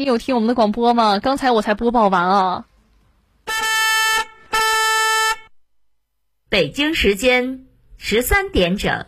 [0.00, 1.18] 你有听我们的广播吗？
[1.18, 2.64] 刚才我才播报完啊。
[6.48, 7.66] 北京时间
[7.98, 9.04] 十三点整。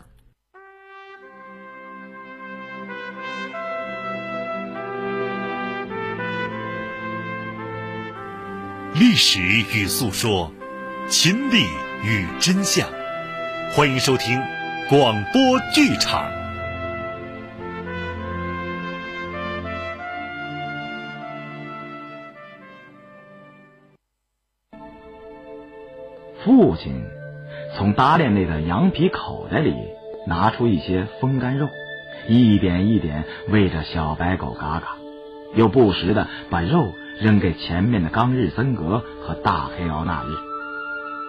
[8.93, 10.53] 历史与诉说，
[11.09, 11.65] 情理
[12.05, 12.87] 与真相。
[13.73, 14.39] 欢迎收听
[14.91, 16.42] 广播剧场。
[26.45, 27.05] 父亲
[27.77, 29.75] 从搭链内的羊皮口袋里
[30.27, 31.69] 拿出一些风干肉，
[32.29, 34.97] 一点一点喂着小白狗嘎嘎，
[35.55, 36.93] 又不时的把肉。
[37.21, 40.35] 扔给前面的冈日森格和大黑奥纳日，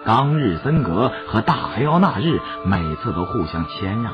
[0.04, 4.12] 冈日森格和大黑奥纳日每次都互相谦让，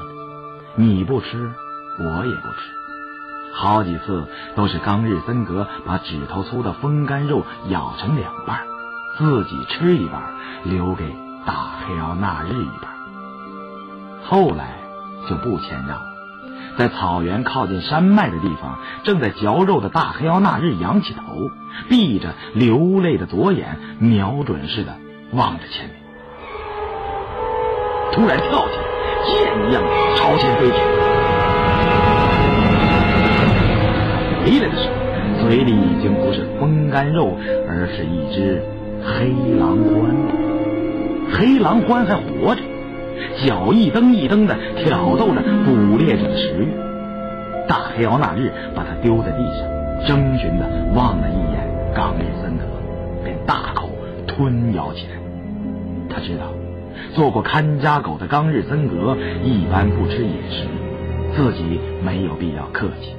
[0.74, 1.52] 你不吃，
[2.00, 2.58] 我也不吃。
[3.54, 4.26] 好几次
[4.56, 8.58] 都是冈日森格把指头粗的风干肉咬成两半，
[9.18, 10.22] 自己吃一半，
[10.64, 11.04] 留给
[11.46, 11.54] 大
[11.86, 12.90] 黑奥纳日一半。
[14.24, 14.78] 后来
[15.28, 16.10] 就不谦让了。
[16.78, 21.50] 在草原靠近山脉的地方，正在嚼肉的大黑奥纳日仰起头，
[21.88, 24.96] 闭着流泪的左眼，瞄准似的
[25.32, 25.96] 望着前面，
[28.12, 28.84] 突然跳起来，
[29.26, 29.82] 箭一样
[30.16, 30.76] 朝前飞去。
[34.42, 37.36] 回来的时候，嘴里已经不是风干肉，
[37.68, 38.62] 而是一只
[39.04, 40.04] 黑狼獾。
[41.32, 42.62] 黑狼獾还活着。
[43.44, 46.68] 脚一蹬一蹬的挑逗着捕猎者的食欲，
[47.68, 49.68] 大黑奥纳日把它丢在地上，
[50.06, 52.64] 征询的望了一眼冈日森格，
[53.22, 53.90] 便大口
[54.26, 55.18] 吞咬起来。
[56.08, 56.46] 他知道，
[57.14, 60.66] 做过看家狗的冈日森格一般不吃野食，
[61.36, 63.14] 自己没有必要客气。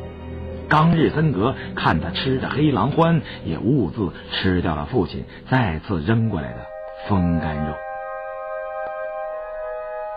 [0.72, 6.60] 冈日森格看他吃着黑狼獾，也兀自吃掉了父亲再次扔过来的
[7.10, 7.74] 风干肉。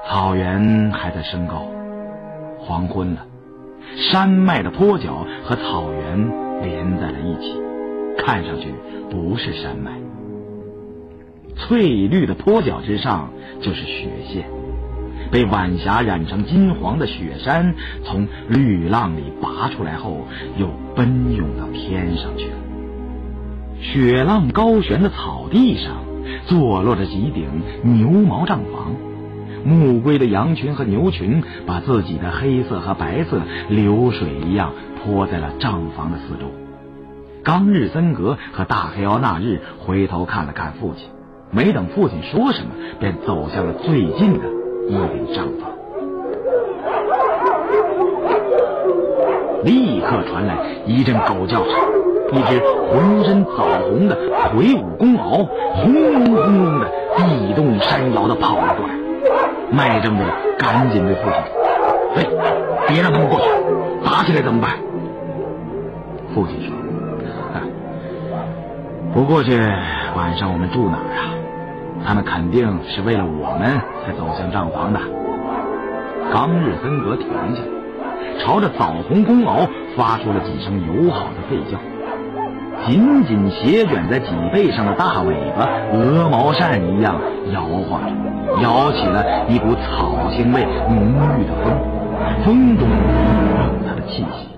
[0.06, 1.66] 草原还在升高，
[2.60, 3.26] 黄昏了，
[3.97, 7.60] 山脉的坡脚和草原连在了一起，
[8.16, 8.72] 看上去
[9.10, 9.91] 不是山脉。
[11.56, 14.48] 翠绿的坡脚之上就是雪线，
[15.30, 20.26] 被晚霞染成金黄的雪山，从绿浪里拔出来后，
[20.56, 22.56] 又奔涌到天上去了。
[23.80, 25.97] 雪浪高悬的草地上，
[26.47, 27.48] 坐落着几顶
[27.82, 28.94] 牛毛帐房。
[29.66, 36.50] 暮归的羊群和牛群把自己的黑色和白色流水一样泼在了帐房的四周。
[37.42, 41.08] 冈日森格和大黑奥纳日回头看了看父亲，
[41.50, 44.44] 没等父亲说什么，便走向了最近的
[44.89, 45.65] 一顶帐篷。
[49.65, 51.75] 立刻传来一阵狗叫声，
[52.33, 54.17] 一只浑身枣红的
[54.50, 56.87] 魁梧公獒轰隆轰隆的
[57.17, 58.94] 地动山摇的跑了过来。
[59.71, 60.25] 麦正的
[60.59, 61.33] 赶紧对父亲
[62.17, 62.28] ：“喂，
[62.87, 63.47] 别让他们过去，
[64.05, 64.73] 打起来怎么办？”
[66.34, 66.75] 父亲说
[69.15, 69.59] ：“不过去，
[70.15, 71.34] 晚上我们住哪儿啊？
[72.04, 75.00] 他们肯定是为了我们才走向帐房的。”
[76.32, 77.62] 冈日森格停下，
[78.41, 81.78] 朝着枣红公獒发出了几声友好的吠叫。
[82.87, 87.20] 紧紧斜卷在脊背上的大尾巴，鹅毛扇一样
[87.53, 91.72] 摇晃着，摇起了一股草腥味浓郁的风。
[92.44, 92.88] 风中
[93.87, 94.48] 他的气息，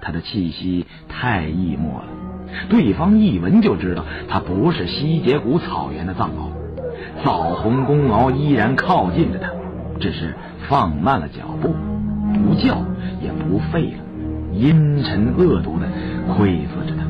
[0.00, 2.04] 他的气息太异没了，
[2.68, 6.59] 对方一闻就知道他不是西结谷草原的藏獒。
[7.24, 9.50] 枣红公獒依然靠近着他，
[9.98, 10.34] 只是
[10.68, 11.74] 放慢了脚步，
[12.44, 12.84] 不叫
[13.20, 13.98] 也不吠了，
[14.52, 15.86] 阴沉恶毒的
[16.34, 17.04] 窥伺着他。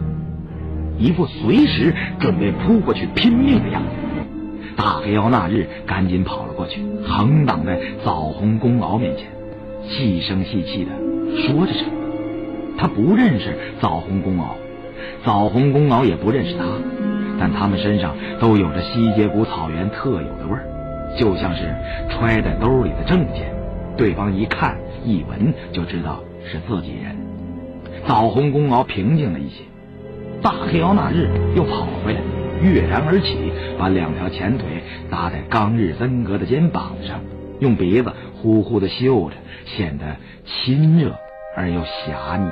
[0.98, 3.88] 一副随时准备扑过去拼命的样子，
[4.76, 9.26] 大黑妖那日赶紧跑了过去，横挡在枣红公獒面前，
[9.88, 10.90] 细声细气的
[11.36, 11.90] 说着什么。
[12.76, 14.44] 他不认识枣红公獒，
[15.24, 16.64] 枣红公獒也不认识他，
[17.40, 20.68] 但他们身上都有着西结谷草原特有的味儿，
[21.18, 21.74] 就像是
[22.10, 23.50] 揣在兜里的证件，
[23.96, 27.16] 对方一看一闻就知道是自己人。
[28.06, 29.62] 枣红公獒平静了一些。
[30.42, 32.20] 大黑奥那日又跑回来，
[32.62, 34.66] 跃然而起，把两条前腿
[35.10, 37.20] 搭在冈日森格的肩膀上，
[37.58, 41.14] 用鼻子呼呼的嗅着，显得亲热
[41.56, 42.50] 而又侠腻。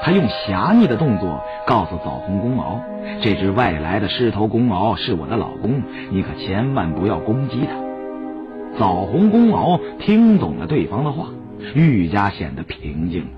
[0.00, 2.80] 他用侠腻的动作告诉枣红公獒
[3.22, 7.76] ：“这只外来的狮头公獒是我的老公，你可千万不要攻击它。”
[8.78, 11.28] 枣红公獒听懂了对方的话，
[11.74, 13.30] 愈加显得平静了。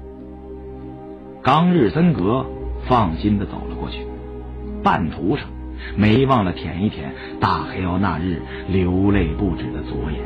[1.43, 2.47] 冈日森格。
[2.87, 4.07] 放心的走了过去。
[4.83, 5.49] 半途上，
[5.97, 10.21] 没忘了舔一舔大黑妖那日流泪不止的左眼。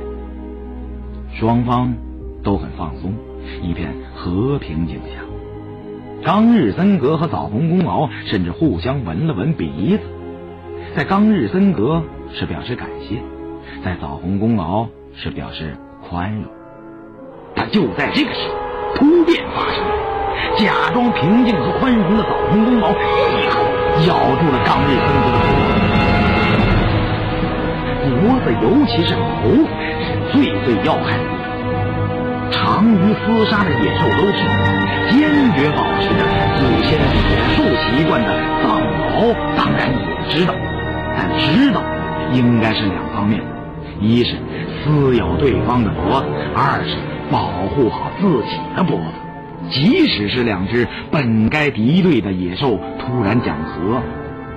[1.39, 1.95] 双方
[2.43, 3.15] 都很放松，
[3.63, 5.25] 一片和平景象。
[6.25, 10.03] 冈日森格和枣红公敖甚至互相闻了闻鼻子，
[10.97, 12.03] 在冈日森格
[12.35, 13.23] 是表示感谢，
[13.85, 16.45] 在枣红公敖是表示宽容。
[17.55, 18.55] 但就在这个时候，
[18.97, 19.91] 突变发生了。
[20.57, 22.93] 假装平静和宽容的枣红公敖一
[23.49, 23.61] 口
[24.09, 25.55] 咬住了冈日森格的脖
[28.03, 29.65] 子，脖子尤其是喉咙
[30.03, 31.38] 是最最要害的。
[32.51, 34.53] 长于厮杀的野兽都知道，
[35.11, 35.21] 坚
[35.57, 36.25] 决保持着
[36.57, 38.29] 祖先野兽习惯的
[38.63, 38.81] 藏
[39.17, 40.55] 獒当然也知道，
[41.17, 41.83] 但知道
[42.33, 43.41] 应该是两方面：
[44.01, 44.37] 一是
[44.85, 46.97] 撕咬对方的脖子，二是
[47.31, 49.05] 保护好自己的脖子。
[49.71, 54.01] 即使是两只本该敌对的野兽突然讲和，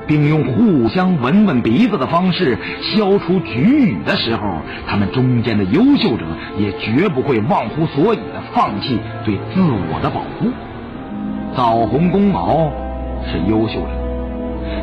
[0.07, 6.25] 并用互相闻闻鼻子的方式消除局域的时候，他们中间的优秀者
[6.57, 10.51] 也绝不会忘乎所以的放弃对自我的保护。
[11.55, 12.71] 枣红公敖
[13.29, 13.89] 是优秀者，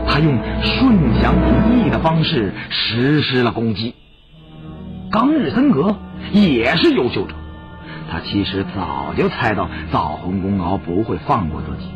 [0.07, 3.95] 他用顺祥敌意的方式实施了攻击。
[5.11, 5.97] 冈日森格
[6.33, 7.35] 也是优秀者。
[8.11, 11.91] 他其实早就猜到枣红公敖不会放过自己，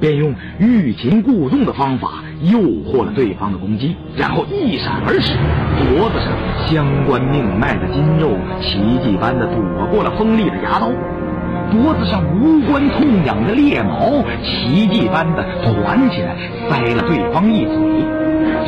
[0.00, 5.36] 便用欲擒故纵的方法诱惑了对方的攻击，然后一闪而逝，
[5.78, 6.32] 脖子上
[6.66, 10.90] 相关命脉的筋肉奇迹般的躲过了锋利的牙刀，
[11.70, 16.36] 脖子上无关痛痒的裂毛奇迹般的团起来
[16.68, 17.74] 塞了对方一嘴，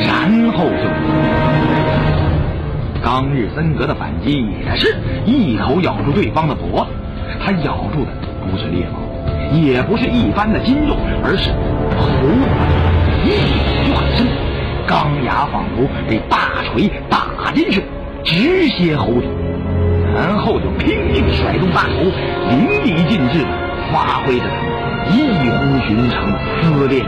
[0.07, 0.89] 然后就。
[3.01, 6.91] 当日森格的反击也是一口咬住对方的脖子，
[7.41, 8.11] 他咬住的
[8.51, 8.99] 不是猎毛，
[9.53, 11.51] 也不是一般的筋肉，而是
[11.97, 12.39] 喉咙，
[13.25, 14.27] 一转身，
[14.87, 17.83] 钢牙仿佛被大锤打进去，
[18.25, 19.29] 直接喉底，
[20.15, 22.05] 然后就拼命甩动大头，
[22.51, 23.49] 淋漓尽致的
[23.93, 24.45] 发挥着
[25.11, 27.05] 异乎寻常的撕裂。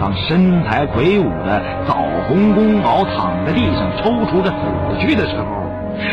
[0.00, 1.96] 当身材魁梧的枣
[2.26, 5.46] 红公敖躺在地上抽搐着死去的时候，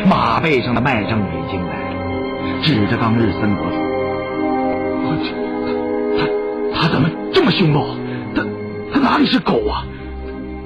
[0.07, 3.63] 马背上的麦正伟惊来了，指着刚日森格
[6.81, 7.85] ：“他怎么这么凶暴？
[8.33, 8.43] 他
[8.91, 9.85] 他哪里是狗啊？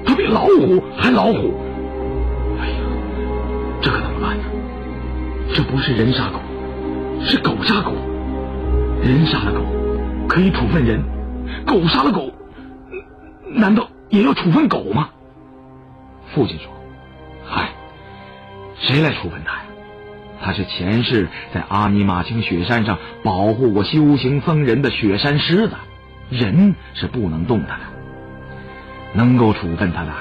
[0.06, 1.54] 他比老虎还老虎！
[2.58, 2.78] 哎呀，
[3.82, 4.44] 这可怎么办呢？
[5.52, 6.40] 这不是人杀狗，
[7.20, 7.92] 是狗杀狗。
[9.02, 9.60] 人杀了狗
[10.26, 11.02] 可以处分人，
[11.66, 12.32] 狗杀了狗。”
[13.52, 15.10] 难道也要处分狗吗？
[16.34, 16.72] 父亲说
[17.44, 17.72] ：“嗨，
[18.78, 19.64] 谁来处分他呀？
[20.42, 25.74] 他是前世在阿尼玛卿雪山上保护过修行僧人的雪山狮子，
[26.30, 27.82] 人是不能动他的。
[29.14, 30.12] 能够处分他的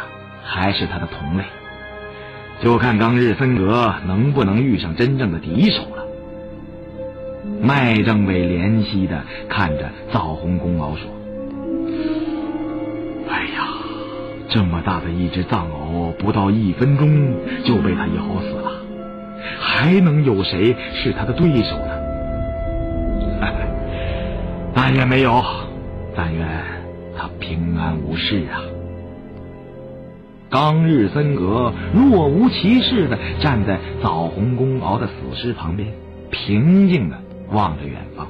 [0.44, 1.44] 还是他的同类，
[2.62, 6.06] 就看刚日森格能不能遇上真正的敌手了。”
[7.62, 11.10] 麦政委怜惜的看着枣红公敖说。
[13.30, 13.68] 哎呀，
[14.50, 17.07] 这么大的一只藏獒，不到一分钟
[17.63, 18.72] 就被他咬死了，
[19.60, 21.92] 还能有谁是他的对手呢？
[24.74, 25.44] 但愿没有，
[26.16, 26.48] 但愿
[27.18, 28.62] 他平安无事啊！
[30.50, 35.90] 刚日森格若无其事的站在枣红公敖的死尸旁边，
[36.31, 37.18] 平静的
[37.50, 38.28] 望着远方，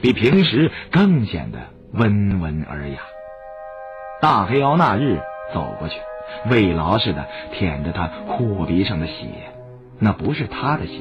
[0.00, 1.58] 比平时更显得
[1.92, 2.98] 温文尔雅。
[4.20, 5.20] 大黑妖那日
[5.54, 5.94] 走过去，
[6.50, 9.26] 慰劳似的舔着他裤鼻上的血，
[9.98, 10.92] 那不是他的血，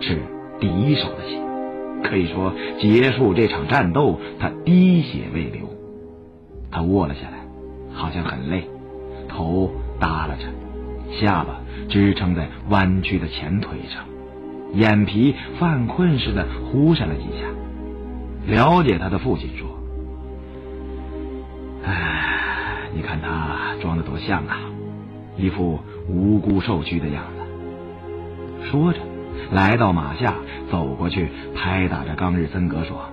[0.00, 0.20] 是
[0.60, 1.43] 敌手的血。
[2.04, 5.68] 可以说，结束这场战斗，他滴血未流。
[6.70, 7.38] 他卧了下来，
[7.92, 8.68] 好像很累，
[9.28, 10.44] 头耷拉着，
[11.18, 14.04] 下巴支撑在弯曲的前腿上，
[14.74, 17.46] 眼皮犯困似的忽闪了几下。
[18.46, 19.68] 了解他的父亲说
[21.84, 22.30] ：“唉。”
[22.96, 24.56] 你看他装的多像啊，
[25.36, 28.70] 一副无辜受屈的样子。
[28.70, 29.00] 说着，
[29.52, 30.34] 来到马下，
[30.70, 33.08] 走过去，拍打着刚日森格说：“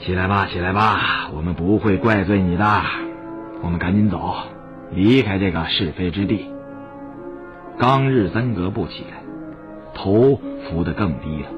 [0.00, 2.82] 起来吧，起来吧，我们不会怪罪你的。
[3.62, 4.34] 我们赶紧走，
[4.92, 6.50] 离开这个是非之地。”
[7.78, 9.22] 刚日森格不起来，
[9.94, 11.48] 头伏得更低了，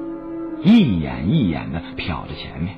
[0.63, 2.75] 一眼一眼的瞟着前面。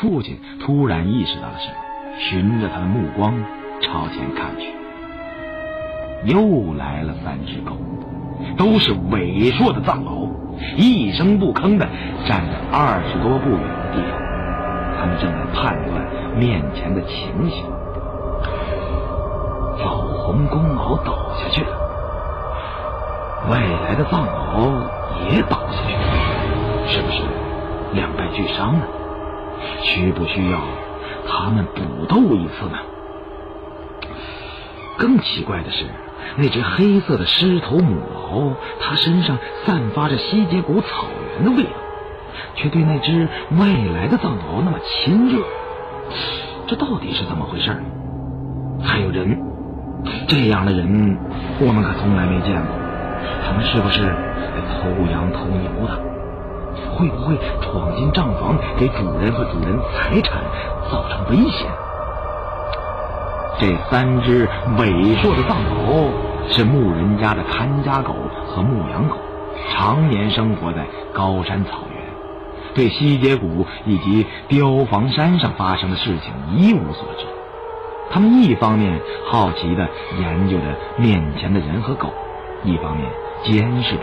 [0.00, 1.74] 父亲突然意识到了什么。
[2.18, 3.32] 循着他的目光
[3.80, 4.66] 朝前看去，
[6.24, 7.78] 又来了三只狗，
[8.56, 10.28] 都是伟硕的藏獒，
[10.76, 11.88] 一声不吭的
[12.26, 14.20] 站在二十多步远的地方。
[14.98, 16.06] 他们正在判断
[16.36, 17.64] 面前的情形。
[19.78, 21.70] 枣红公獒倒下去了，
[23.48, 24.84] 外来的藏獒
[25.32, 26.00] 也倒下去了，
[26.86, 27.22] 是不是
[27.94, 28.82] 两败俱伤呢？
[29.82, 30.58] 需不需要
[31.26, 32.78] 他们补斗一次呢？
[35.00, 35.86] 更奇怪的是，
[36.36, 41.06] 那只黑色的狮头母獒，它身上散发着西结谷草
[41.38, 41.70] 原的味道，
[42.54, 43.26] 却对那只
[43.58, 45.42] 外来的藏獒那么亲热，
[46.66, 47.74] 这到底是怎么回事？
[48.82, 49.40] 还有人，
[50.28, 51.16] 这样的人
[51.60, 52.74] 我们可从来没见过，
[53.46, 54.02] 他们是不是
[54.68, 55.98] 偷羊偷牛的？
[56.92, 60.42] 会不会闯进账房，给主人和主人财产
[60.90, 61.66] 造成危险？
[63.60, 64.48] 这三只
[64.78, 66.08] 伟硕的藏獒
[66.48, 68.14] 是牧人家的看家狗
[68.46, 69.16] 和牧羊狗，
[69.70, 72.02] 常年生活在高山草原，
[72.74, 77.26] 对西结谷以及雕房山上发生的事情一无所知。
[78.10, 79.86] 他们一方面好奇地
[80.18, 80.64] 研究着
[80.96, 82.08] 面前的人和狗，
[82.64, 83.06] 一方面
[83.42, 84.02] 监视着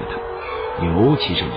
[0.77, 1.51] 他们，尤其是人。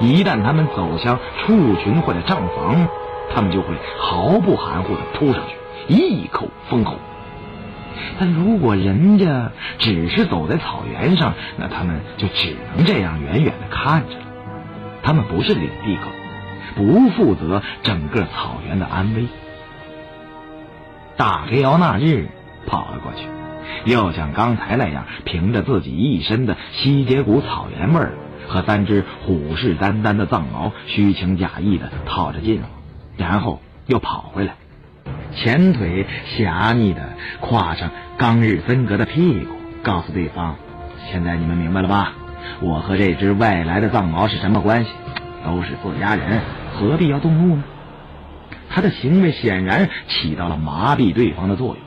[0.00, 2.88] 一旦他们走向畜群或者帐房，
[3.32, 5.54] 他们就会毫不含糊地扑上去。
[5.88, 6.96] 一口封喉，
[8.18, 14.26] 但如果人家只是走在草原上，那他们就只能这样远远的看着了。
[15.02, 16.08] 他们不是领地狗，
[16.74, 19.26] 不负责整个草原的安危。
[21.16, 22.28] 大黑妖那日
[22.66, 23.28] 跑了过去，
[23.84, 28.12] 又像刚才那样，凭着自己一身的西结谷草原味儿，
[28.48, 32.66] 和三只虎视眈眈的藏獒虚情假意的套着近乎，
[33.16, 34.56] 然后又跑回来。
[35.36, 40.56] 前腿狭腻的跨上刚日森格的屁股，告诉对方
[41.12, 42.14] ：“现在你们明白了吧？
[42.60, 44.90] 我和这只外来的藏獒是什么关系？
[45.44, 46.40] 都是自家人，
[46.74, 47.64] 何必要动怒呢？”
[48.68, 51.78] 他的行为显然起到了麻痹对方的作用。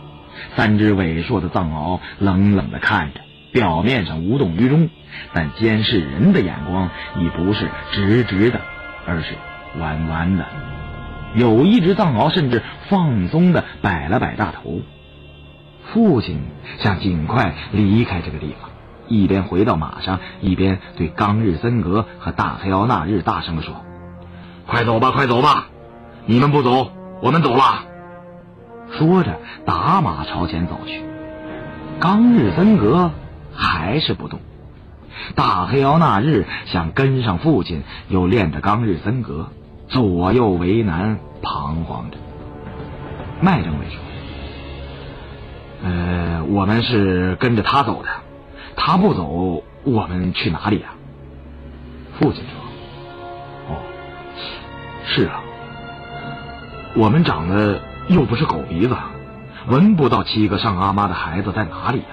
[0.55, 3.19] 三只伟硕的藏獒冷冷的看着，
[3.51, 4.89] 表面上无动于衷，
[5.33, 8.61] 但监视人的眼光已不是直直的，
[9.05, 9.35] 而是
[9.79, 10.45] 弯弯的。
[11.35, 14.81] 有一只藏獒甚至放松的摆了摆大头。
[15.91, 16.41] 父亲
[16.79, 18.69] 想尽快离开这个地方，
[19.07, 23.75] 一边回到马上，一边对刚日森格和大黑獒那日大声的说
[24.67, 25.67] ：“快走吧，快走吧！
[26.25, 27.85] 你们不走，我们走了。”
[28.97, 31.01] 说着，打马朝前走去。
[31.99, 33.11] 刚日森格
[33.53, 34.39] 还是不动。
[35.35, 39.49] 大黑獒那日想跟上父亲，又恋着刚日森格。
[39.89, 42.17] 左右为难，彷徨着。
[43.41, 43.99] 麦政委说
[45.83, 48.09] ：“呃，我们是跟着他走的，
[48.75, 50.89] 他不走，我们去哪里呀？”
[52.19, 52.53] 父亲说
[53.73, 53.77] ：“哦，
[55.05, 55.41] 是啊，
[56.95, 58.95] 我们长得又不是狗鼻子，
[59.67, 62.05] 闻不到七个上阿妈的孩子在哪里呀。”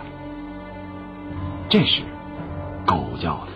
[1.68, 2.02] 这时，
[2.86, 3.48] 狗叫了，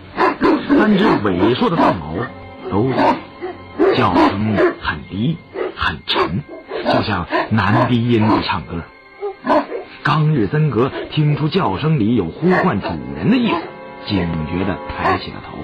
[0.77, 2.13] 三只伟硕的大毛
[2.69, 2.83] 都
[3.95, 4.13] 叫。
[4.15, 5.37] 声很低
[5.75, 6.43] 很沉，
[6.83, 8.81] 就像男低音在唱歌。
[10.03, 13.61] 刚日森格听出叫声里有呼唤主人的意思，
[14.07, 15.57] 警觉地抬起了头。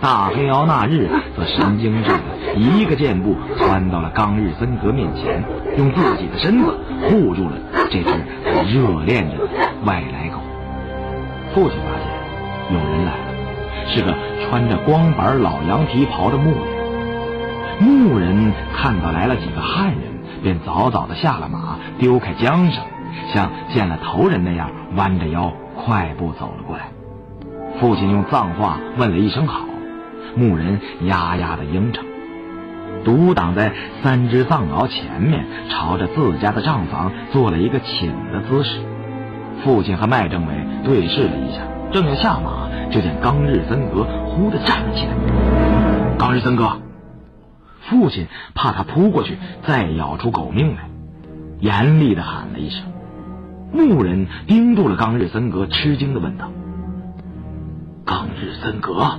[0.00, 5.42] 大黑獒那日则神经质的一个箭步窜到了刚日森格面前，
[5.78, 6.76] 用自己的身子
[7.08, 7.52] 护住了
[7.90, 8.10] 这只
[8.72, 9.44] 热恋着的
[9.84, 10.38] 外来狗。
[11.54, 14.14] 父亲发现有人来了，是个
[14.44, 16.81] 穿着光板老羊皮袍的牧人。
[17.80, 20.00] 牧人看到来了几个汉人，
[20.42, 22.84] 便早早的下了马，丢开缰绳，
[23.32, 26.84] 像见了头人那样弯着腰快步走了过来。
[27.80, 29.64] 父亲用藏话问了一声好，
[30.36, 32.04] 牧人呀呀的应承，
[33.04, 38.78] 独挡在三只藏獒前面，朝着自家的帐房做了一个请的姿势。
[39.64, 41.62] 父亲和麦政委对视了一下，
[41.92, 46.16] 正要下马，就见刚日森格忽地站了起来。
[46.18, 46.76] 刚日森格。
[47.88, 49.36] 父亲怕他扑过去
[49.66, 50.88] 再咬出狗命来，
[51.60, 52.84] 严厉的喊了一声。
[53.72, 56.50] 牧人盯住了刚日森格，吃惊的问道
[58.04, 59.18] ：“刚日森格？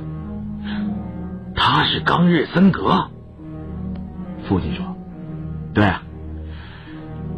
[1.56, 3.10] 他是刚日森格？”
[4.48, 4.96] 父亲说
[5.74, 6.04] ：“对啊，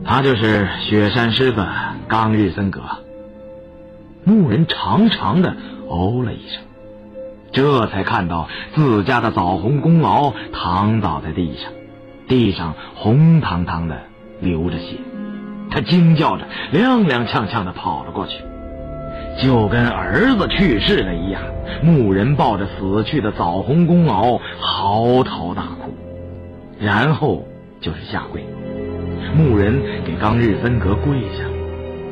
[0.04, 1.66] 他就是雪山狮子
[2.08, 2.82] 刚日森格。”
[4.26, 5.56] 牧人长长的
[5.88, 6.64] 哦了一声。
[7.56, 11.72] 这才看到自家的枣红公獒躺倒在地上，
[12.28, 13.98] 地上红堂堂的
[14.42, 14.98] 流着血，
[15.72, 16.44] 他惊叫着，
[16.74, 18.44] 踉踉跄跄的跑了过去，
[19.42, 21.42] 就跟儿子去世了一样。
[21.82, 25.96] 牧人抱着死去的枣红公獒嚎啕大哭，
[26.78, 27.48] 然后
[27.80, 28.46] 就是下跪。
[29.34, 31.46] 牧人给冈日森格跪下，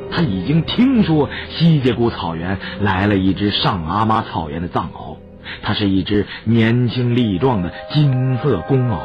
[0.09, 5.12] 他已经听说西结谷草原来了一只上阿妈草原的藏獒，
[5.61, 8.97] 它是一只年轻力壮的金色公獒，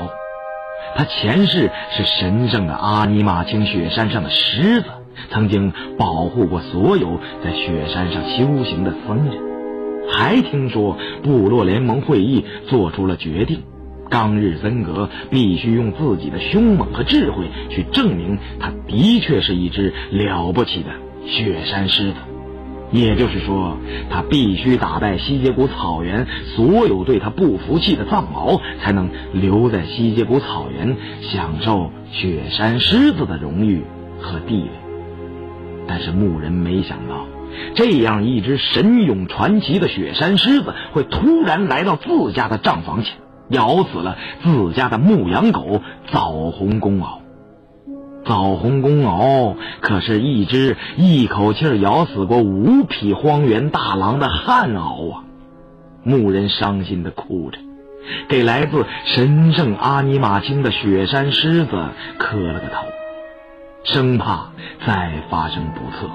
[0.97, 4.88] 它前世是神圣的阿尼玛卿雪山上的狮子，
[5.30, 9.49] 曾经保护过所有在雪山上修行的僧人。
[10.11, 13.62] 还听说部落联盟会议做出了决定。
[14.11, 20.88] 冈日森格必须用自己的凶猛和智慧去证明，他的确是一只了不起的
[21.26, 22.16] 雪山狮子。
[22.90, 23.76] 也就是说，
[24.11, 26.26] 他必须打败西结谷草原
[26.57, 33.85] 所有对他不服气的藏獒，才能留在西结谷草原享受雪山狮子的荣誉
[34.21, 34.71] 和地位。
[35.87, 37.26] 但是牧人没想到，
[37.75, 43.14] 这样一只神勇传奇的雪山狮子会突然来到自家的帐房前。
[43.50, 45.80] 咬死了自家的牧羊狗
[46.12, 47.21] 枣红公獒。
[48.28, 55.25] 枣红公獒可是一只一口气咬死过五匹荒原大狼的悍獒啊！
[56.04, 57.58] 牧人伤心的哭着，
[58.28, 62.87] 给来自神圣阿尼玛卿的雪山狮子磕了个头，
[63.85, 64.50] 生怕
[64.87, 66.11] 再发生不测，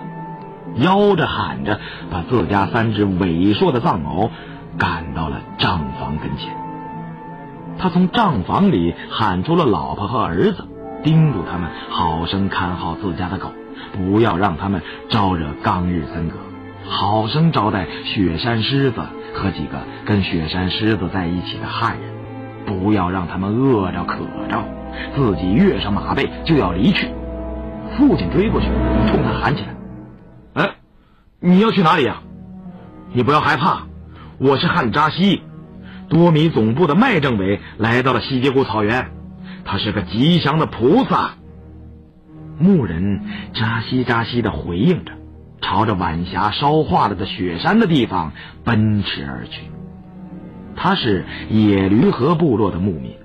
[0.79, 1.79] 吆着喊着
[2.11, 4.29] 把自家三只伟硕的藏獒
[4.77, 6.55] 赶到了帐房跟前。
[7.77, 10.67] 他从帐房里喊出了老婆和儿子，
[11.03, 13.51] 叮嘱他们好生看好自家的狗，
[13.91, 16.37] 不要让他们招惹冈日森格，
[16.87, 19.01] 好生招待雪山狮子
[19.33, 22.09] 和几个跟雪山狮子在一起的汉人，
[22.65, 24.19] 不要让他们饿着渴
[24.49, 24.63] 着，
[25.15, 27.09] 自己跃上马背就要离去。
[27.97, 28.67] 父亲追过去，
[29.11, 29.75] 冲他喊起来
[30.55, 30.75] ：“哎，
[31.39, 32.21] 你要去哪里呀？
[33.11, 33.83] 你不要害怕，
[34.39, 35.43] 我是汉扎西。”
[36.09, 39.11] 多米总部的麦政委来到了西结谷草原，
[39.65, 41.35] 他是个吉祥的菩萨。
[42.59, 43.21] 牧人
[43.53, 45.13] 扎西扎西的回应着，
[45.61, 48.31] 朝着晚霞烧化了的雪山的地方
[48.63, 49.61] 奔驰而去。
[50.75, 53.15] 他是野驴河部落的牧民，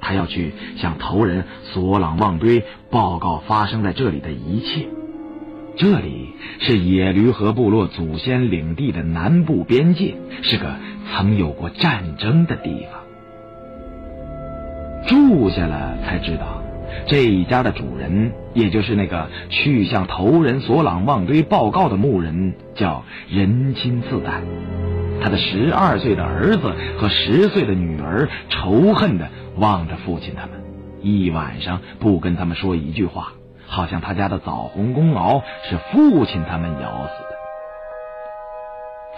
[0.00, 4.88] 他要去向头人索朗旺堆报告发生在这里的一切。
[5.76, 10.76] 这里是野驴河部落祖先领地的南部边界，是个
[11.14, 13.01] 曾有过战争的地方。
[15.06, 16.62] 住下了才知道，
[17.06, 24.42] 这一家的主人，也就是那个去向头人索朗旺堆报告的牧人，叫仁亲次旦。
[25.22, 30.62] 他的十二岁的儿子和十岁的女儿仇恨的望着父亲他们，
[31.00, 33.32] 一晚上不跟他们说一句话。
[33.66, 37.38] 好像他家的枣红公獒是父亲他们咬死的。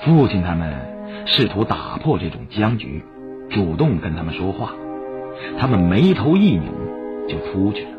[0.05, 3.03] 父亲他们试图打破这种僵局，
[3.51, 4.71] 主动跟他们说话。
[5.59, 6.73] 他们眉头一拧，
[7.29, 7.91] 就出去了。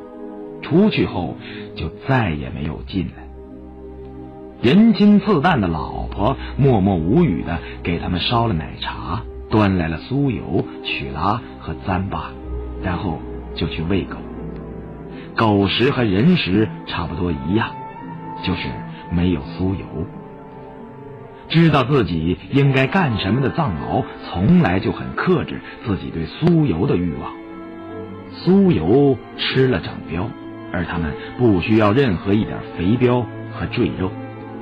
[0.61, 1.35] 出去后
[1.75, 3.23] 就再也没有进来。
[4.61, 12.29] 人亲自旦的老婆默默无语的给他们烧了奶茶，端来了酥油、曲拉和糌粑，
[12.81, 13.19] 然后
[13.53, 14.15] 就去喂狗。
[15.35, 17.69] 狗食和人食差不多一样，
[18.43, 18.69] 就是
[19.11, 19.85] 没有酥油。
[21.49, 27.33] 知道自己应该干什么的藏獒，从来就很克制自己对酥油的欲望。
[28.33, 30.27] 酥油吃了长膘，
[30.71, 34.11] 而他们不需要任何一点肥膘和赘肉，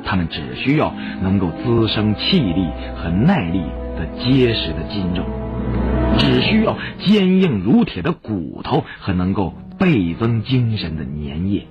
[0.03, 3.61] 他们只需要能够滋生气力和耐力
[3.97, 5.25] 的结实的筋肉，
[6.17, 9.53] 只需要坚硬如铁的骨头和能够。
[9.79, 11.67] 倍增精神的粘液。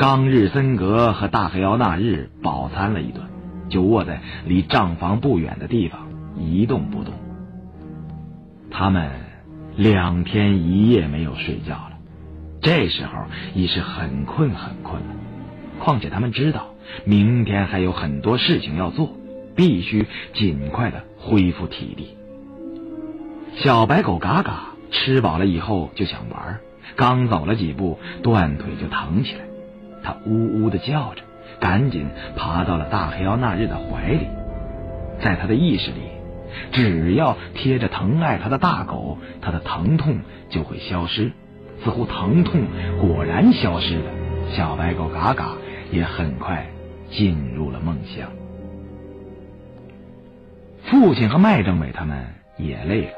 [0.00, 3.26] 冈日森格和大黑奥那日饱餐了一顿，
[3.68, 6.08] 就卧在离帐房不远的地方
[6.38, 7.12] 一动不动。
[8.70, 9.10] 他们
[9.76, 11.98] 两天一夜没有睡觉了，
[12.62, 13.12] 这时候
[13.54, 15.08] 已是很困很困了。
[15.80, 16.68] 况且他们知道
[17.04, 19.14] 明天还有很多事情要做，
[19.54, 22.16] 必须尽快的恢复体力。
[23.56, 24.70] 小白狗嘎嘎。
[24.92, 26.58] 吃饱了以后就想玩，
[26.96, 29.42] 刚走了几步，断腿就疼起来。
[30.02, 31.22] 他呜呜的叫着，
[31.60, 34.26] 赶紧爬到了大黑妖那日的怀里。
[35.22, 36.00] 在他的意识里，
[36.72, 41.32] 只要贴着疼爱他的大狗，他的疼痛就会消失。
[41.82, 42.62] 似乎疼痛
[43.00, 44.10] 果然消失了，
[44.50, 45.52] 小白狗嘎嘎
[45.90, 46.66] 也很快
[47.10, 48.28] 进入了梦乡。
[50.84, 53.12] 父亲和麦政委他们也累了。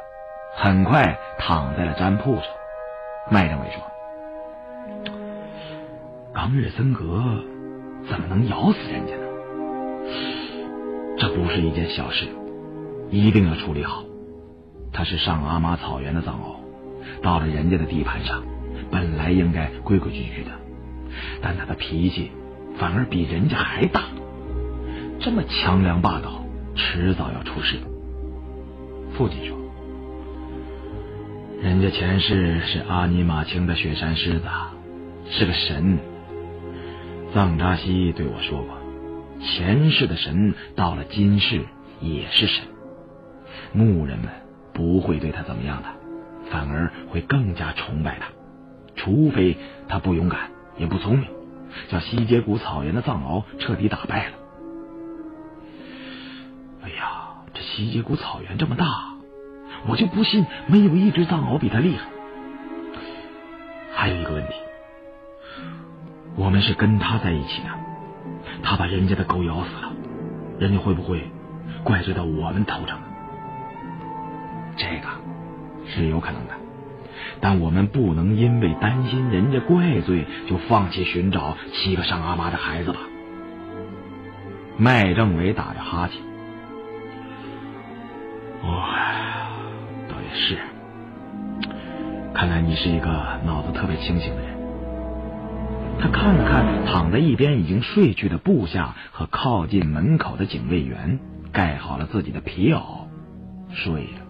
[0.55, 2.45] 很快躺在了毡铺上。
[3.31, 3.83] 麦政委说
[6.35, 7.45] ：“冈日森格
[8.09, 9.23] 怎么能咬死人家呢？
[11.19, 12.27] 这不是一件小事，
[13.11, 14.03] 一定要处理好。
[14.95, 16.57] 他是上阿玛草原的藏獒，
[17.23, 18.43] 到了人家的地盘上，
[18.91, 20.51] 本来应该规规矩矩的，
[21.43, 22.33] 但他的脾气
[22.79, 24.05] 反而比人家还大，
[25.21, 27.77] 这么强梁霸道，迟早要出事。
[29.13, 29.55] 父亲说
[31.63, 34.47] ：“人家前世是阿尼玛卿的雪山狮子，
[35.29, 35.99] 是个神。”
[37.35, 38.77] 藏扎西对我说过，
[39.41, 41.63] 前世的神到了今世
[42.01, 42.67] 也是神，
[43.73, 44.29] 牧人们
[44.75, 45.89] 不会对他怎么样的，
[46.51, 48.27] 反而会更加崇拜他，
[48.97, 49.57] 除非
[49.89, 51.29] 他不勇敢也不聪明，
[51.89, 54.33] 将西结谷草原的藏獒彻底打败了。
[56.83, 59.15] 哎呀，这西结谷草原这么大，
[59.89, 62.09] 我就不信没有一只藏獒比他厉害。
[63.95, 64.53] 还有一个问题。
[66.37, 67.69] 我们是跟他在一起的，
[68.63, 69.93] 他把人家的狗咬死了，
[70.59, 71.31] 人家会不会
[71.85, 72.99] 怪罪到我们头上？
[74.77, 75.09] 这个
[75.87, 76.55] 是有可能的，
[77.41, 83.01] 但我们不能因为担心人家怪罪，就放弃寻找七个上阿妈的孩子吧。
[84.79, 86.23] 麦政委打着哈欠，
[88.65, 89.51] 哎，
[90.09, 90.57] 倒也是，
[92.33, 94.52] 看来你是一个脑子特别清醒的人。
[96.03, 101.21] 他看了看躺在一边已经睡去的部下和靠近门口的警卫员，
[101.53, 103.05] 盖好了自己的皮袄，
[103.71, 104.21] 睡了。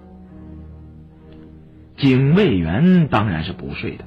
[1.97, 4.05] 警卫员当然是不睡的，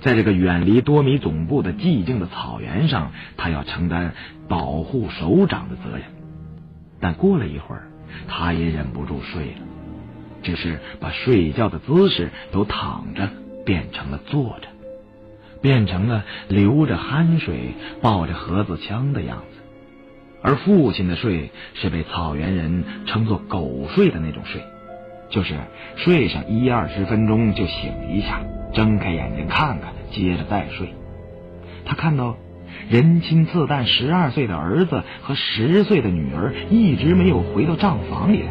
[0.00, 4.14] 在这个远离多米总部的寂静的草原上，他要承担
[4.48, 6.02] 保护首长的责任。
[6.98, 7.88] 但过了一会儿，
[8.26, 9.60] 他也忍不住睡了，
[10.42, 13.28] 只是把睡觉的姿势由躺着
[13.64, 14.66] 变成了坐着。
[15.60, 19.60] 变成了流着汗水、抱着盒子枪的样子，
[20.42, 24.62] 而父亲的睡是被草原人称作“狗睡”的那种睡，
[25.28, 25.54] 就是
[25.96, 28.40] 睡上一二十分钟就醒一下，
[28.72, 30.94] 睁开眼睛看看，接着再睡。
[31.84, 32.36] 他看到
[32.88, 38.48] 人亲自旦十二岁的儿子和十岁的女儿一直没有回到帐房里来，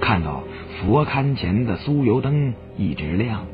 [0.00, 0.44] 看到
[0.80, 3.46] 佛龛前的酥油灯一直亮。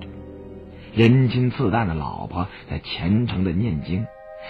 [0.95, 4.07] 人亲自旦的老婆在虔诚的念经，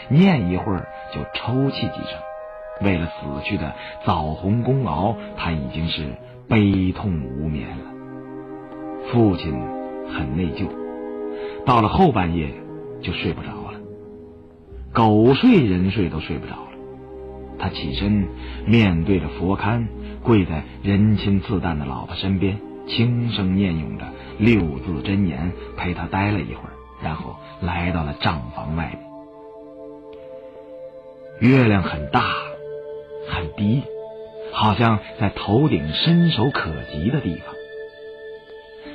[0.09, 2.18] 念一会儿就抽泣几声。
[2.81, 3.74] 为了死去的
[4.05, 6.16] 枣红公獒，他已经是
[6.48, 7.85] 悲痛无眠了。
[9.12, 9.55] 父亲
[10.12, 10.66] 很内疚，
[11.64, 12.48] 到了后半夜
[13.02, 13.74] 就睡不着了。
[14.92, 16.68] 狗睡人睡都睡不着了。
[17.59, 18.26] 他起身，
[18.66, 19.87] 面对着佛龛，
[20.24, 24.04] 跪在人亲自旦的老婆身边，轻声念咏着。
[24.38, 28.98] 六字真言陪他待了一会儿，然后来到了帐房外
[31.40, 31.50] 面。
[31.52, 32.24] 月亮很大，
[33.28, 33.82] 很低，
[34.52, 37.54] 好像在头顶伸手可及的地方。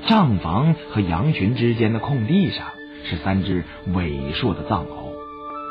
[0.07, 2.65] 帐房和羊群之间的空地上
[3.05, 5.11] 是三只伟硕的藏獒，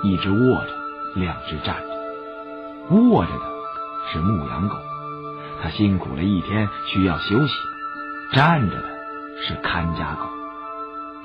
[0.04, 2.94] 一只卧着，两只站着。
[2.94, 3.44] 卧着的
[4.12, 4.76] 是牧羊狗，
[5.62, 7.54] 它辛苦了一天，需要休息。
[8.32, 8.96] 站着的。
[9.38, 10.30] 是看家狗，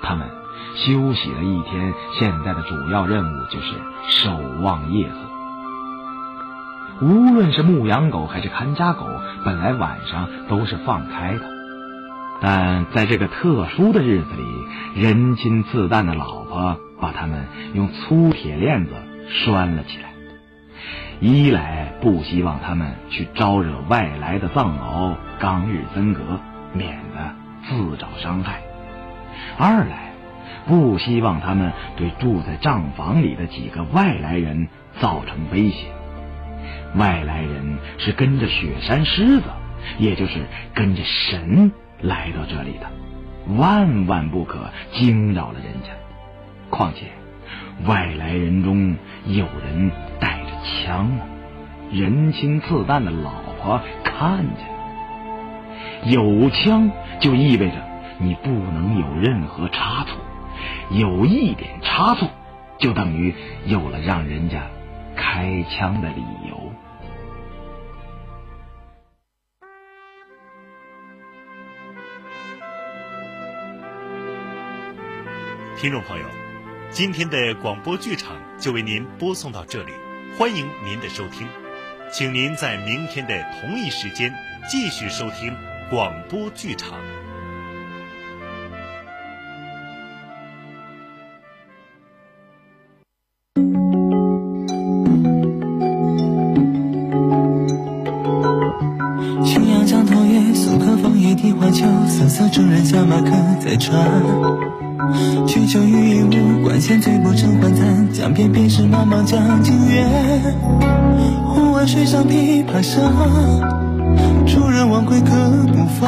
[0.02, 0.30] 他们
[0.76, 3.74] 休息了一天，现在的主要任务就是
[4.10, 5.16] 守望夜色。
[7.06, 9.08] 无论是牧羊狗还是看家狗，
[9.46, 11.46] 本来晚上都是放开的，
[12.42, 18.92] 但在这个特殊的日子里，人亲自旦的老婆把他们用粗铁链子
[19.30, 20.12] 拴了起来。
[21.22, 26.42] 一来不希望他们去招惹外来的藏獒刚日森格，
[26.74, 27.36] 免得。
[27.64, 28.60] 自找伤害。
[29.56, 30.14] 二来，
[30.68, 34.68] 不希望他们对住在账房里的几个外来人
[35.00, 35.86] 造成威胁。
[36.96, 39.44] 外来人是跟着雪山狮子，
[40.00, 40.40] 也就是
[40.74, 42.90] 跟着神来到这里的，
[43.56, 45.90] 万万不可惊扰了人家。
[46.72, 47.06] 况且，
[47.86, 51.24] 外来人中有人带着枪呢，
[51.92, 53.32] 人亲自旦的老
[53.62, 54.71] 婆看见。
[56.04, 57.76] 有枪就意味着
[58.20, 60.18] 你不能有任何差错，
[60.90, 62.28] 有一点差错，
[62.80, 63.36] 就等于
[63.66, 64.64] 有了让人家
[65.16, 66.72] 开枪的理由。
[75.78, 76.26] 听众朋友，
[76.90, 79.92] 今天的广播剧场就为您播送到这里，
[80.38, 81.48] 欢迎您的收听，
[82.12, 84.34] 请您在明天的同一时间
[84.68, 85.56] 继续收听。
[85.92, 86.98] 广播剧场。
[99.44, 101.86] 浔阳江头夜，宿客枫叶荻花秋。
[102.08, 104.24] 瑟瑟主人下马客在船。
[105.46, 108.50] 曲酒欲饮无管弦，醉不成欢惨江边。
[108.50, 110.06] 便是茫茫江浸月。
[111.54, 113.81] 忽闻水上琵琶声。
[114.46, 115.30] 主人忘归客
[115.74, 116.08] 不发，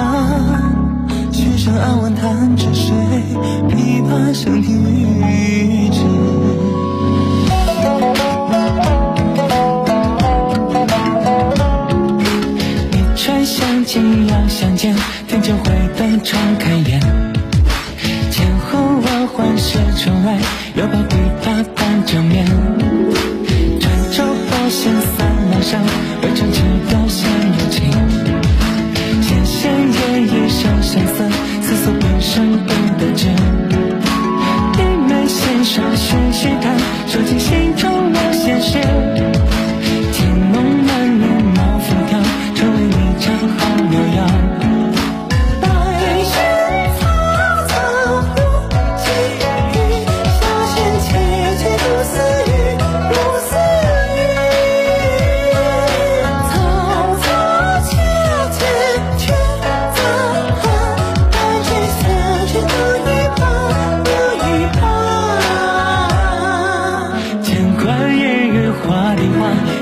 [1.32, 2.94] 曲声暗问弹着谁？
[3.70, 6.00] 琵琶声停欲语迟。
[12.92, 14.96] 一船相见又相见，
[15.28, 17.00] 天将回灯窗开眼。
[18.30, 20.38] 前后我换石窗外，
[20.76, 22.46] 又抱琵琶伴枕面。
[23.80, 25.82] 转轴拨弦三两声，
[26.22, 27.43] 未唱起调先。
[32.34, 32.83] 唱歌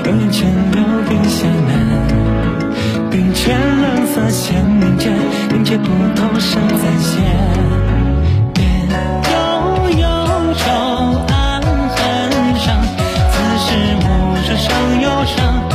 [0.04, 1.72] 幽咽泉流冰下难
[3.10, 5.10] 冰泉冷涩弦凝绝
[5.50, 7.20] 凝绝不通声暂歇
[8.54, 8.64] 别
[9.32, 10.64] 有幽愁
[11.28, 11.96] 暗恨
[12.56, 12.66] 生
[13.30, 13.68] 此时
[14.00, 15.71] 无声胜有声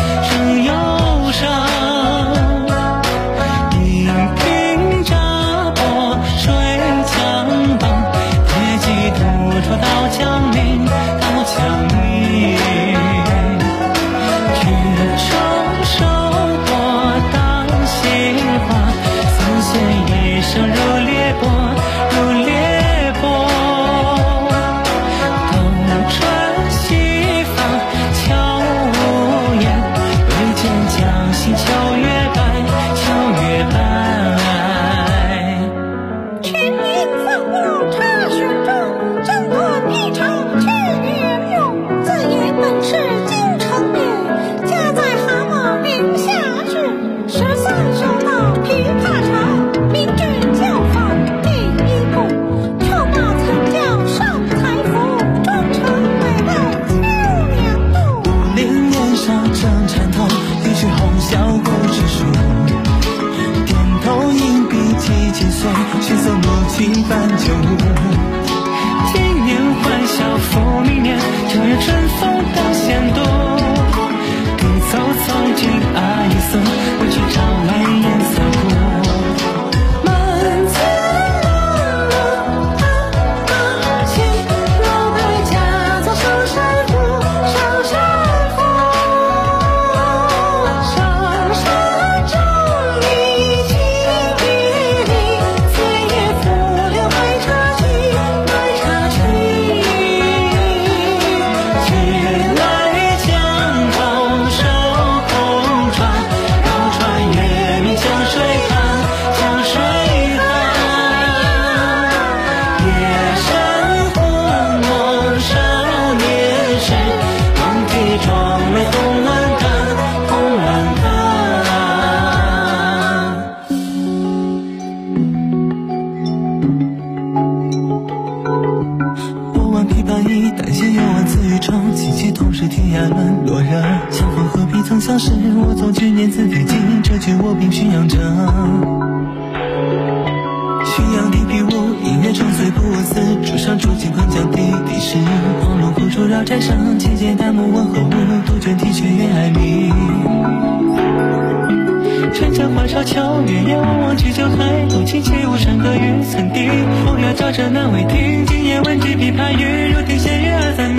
[153.65, 156.67] 也往望曲折海风清起无声割玉散地
[157.05, 160.96] 风雅照着那为听今夜闻君琵琶语如听仙乐耳暂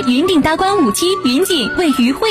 [0.00, 2.28] 云顶大观五期云锦位于惠。